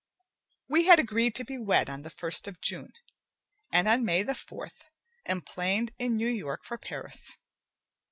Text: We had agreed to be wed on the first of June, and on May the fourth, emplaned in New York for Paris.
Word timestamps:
We 0.67 0.85
had 0.85 0.97
agreed 0.99 1.35
to 1.35 1.45
be 1.45 1.59
wed 1.59 1.87
on 1.87 2.01
the 2.01 2.09
first 2.09 2.47
of 2.47 2.59
June, 2.59 2.91
and 3.71 3.87
on 3.87 4.03
May 4.03 4.23
the 4.23 4.33
fourth, 4.33 4.83
emplaned 5.29 5.91
in 5.99 6.15
New 6.15 6.25
York 6.27 6.63
for 6.65 6.79
Paris. 6.79 7.37